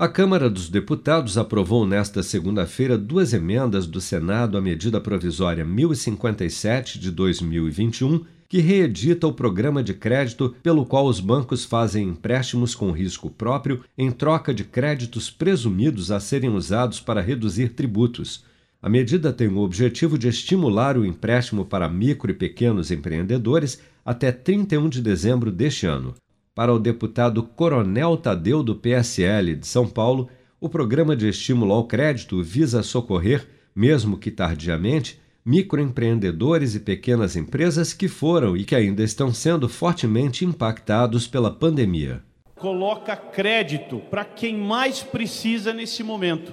[0.00, 7.00] A Câmara dos Deputados aprovou nesta segunda-feira duas emendas do Senado à medida provisória 1057
[7.00, 12.92] de 2021, que reedita o programa de crédito pelo qual os bancos fazem empréstimos com
[12.92, 18.44] risco próprio em troca de créditos presumidos a serem usados para reduzir tributos.
[18.80, 24.30] A medida tem o objetivo de estimular o empréstimo para micro e pequenos empreendedores até
[24.30, 26.14] 31 de dezembro deste ano.
[26.58, 30.28] Para o deputado Coronel Tadeu do PSL de São Paulo,
[30.60, 37.92] o programa de estímulo ao crédito visa socorrer, mesmo que tardiamente, microempreendedores e pequenas empresas
[37.92, 42.24] que foram e que ainda estão sendo fortemente impactados pela pandemia.
[42.56, 46.52] Coloca crédito para quem mais precisa nesse momento.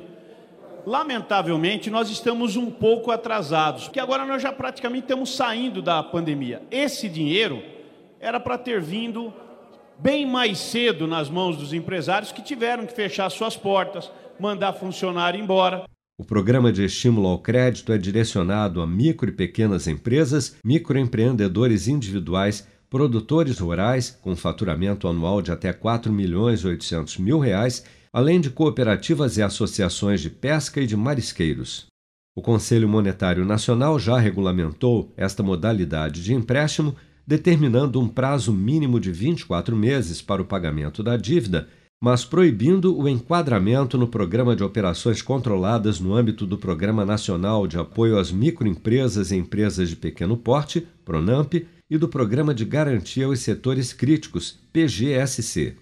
[0.85, 6.61] Lamentavelmente, nós estamos um pouco atrasados, porque agora nós já praticamente estamos saindo da pandemia.
[6.69, 7.63] Esse dinheiro
[8.19, 9.33] era para ter vindo
[9.99, 15.39] bem mais cedo nas mãos dos empresários que tiveram que fechar suas portas, mandar funcionário
[15.39, 15.85] embora.
[16.17, 22.65] O programa de estímulo ao crédito é direcionado a micro e pequenas empresas, microempreendedores individuais,
[22.89, 28.49] produtores rurais com faturamento anual de até R$ 4 milhões 800 mil reais, além de
[28.49, 31.87] cooperativas e associações de pesca e de marisqueiros.
[32.33, 39.11] O Conselho Monetário Nacional já regulamentou esta modalidade de empréstimo determinando um prazo mínimo de
[39.11, 41.67] 24 meses para o pagamento da dívida,
[42.01, 47.77] mas proibindo o enquadramento no Programa de Operações Controladas no âmbito do Programa Nacional de
[47.77, 53.39] Apoio às Microempresas e Empresas de Pequeno Porte, PRONAMP, e do Programa de Garantia aos
[53.39, 55.75] Setores Críticos, PGSC.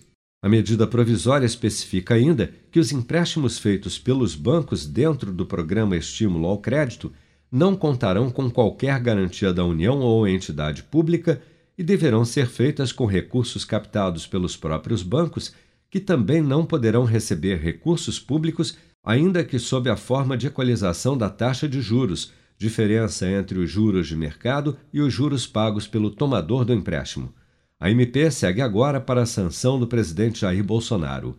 [0.44, 6.47] A medida provisória especifica ainda que os empréstimos feitos pelos bancos dentro do programa Estímulo
[6.47, 7.14] ao Crédito
[7.55, 11.39] não contarão com qualquer garantia da União ou entidade pública
[11.77, 15.53] e deverão ser feitas com recursos captados pelos próprios bancos,
[15.87, 21.29] que também não poderão receber recursos públicos, ainda que sob a forma de equalização da
[21.29, 26.65] taxa de juros, diferença entre os juros de mercado e os juros pagos pelo tomador
[26.65, 27.31] do empréstimo.
[27.80, 31.37] A MP segue agora para a sanção do presidente Jair Bolsonaro.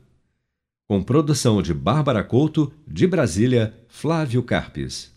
[0.86, 5.13] Com produção de Bárbara Couto, de Brasília, Flávio Carpes.